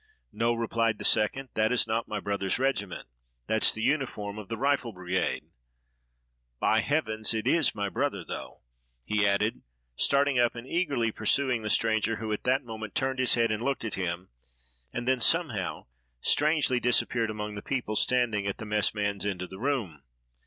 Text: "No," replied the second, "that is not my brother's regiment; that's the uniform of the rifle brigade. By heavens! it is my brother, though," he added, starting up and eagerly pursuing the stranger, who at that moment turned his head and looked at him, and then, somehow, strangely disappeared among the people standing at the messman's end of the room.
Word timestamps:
"No," 0.31 0.55
replied 0.55 0.97
the 0.97 1.05
second, 1.05 1.49
"that 1.53 1.71
is 1.71 1.85
not 1.85 2.07
my 2.07 2.19
brother's 2.19 2.57
regiment; 2.57 3.07
that's 3.45 3.71
the 3.71 3.83
uniform 3.83 4.39
of 4.39 4.47
the 4.47 4.57
rifle 4.57 4.91
brigade. 4.93 5.51
By 6.59 6.79
heavens! 6.79 7.35
it 7.35 7.45
is 7.45 7.75
my 7.75 7.87
brother, 7.87 8.25
though," 8.25 8.61
he 9.05 9.27
added, 9.27 9.61
starting 9.95 10.39
up 10.39 10.55
and 10.55 10.65
eagerly 10.67 11.11
pursuing 11.11 11.61
the 11.61 11.69
stranger, 11.69 12.15
who 12.15 12.33
at 12.33 12.45
that 12.45 12.63
moment 12.63 12.95
turned 12.95 13.19
his 13.19 13.35
head 13.35 13.51
and 13.51 13.61
looked 13.61 13.85
at 13.85 13.93
him, 13.93 14.29
and 14.91 15.07
then, 15.07 15.21
somehow, 15.21 15.85
strangely 16.19 16.79
disappeared 16.79 17.29
among 17.29 17.53
the 17.53 17.61
people 17.61 17.95
standing 17.95 18.47
at 18.47 18.57
the 18.57 18.65
messman's 18.65 19.23
end 19.23 19.43
of 19.43 19.51
the 19.51 19.59
room. 19.59 20.01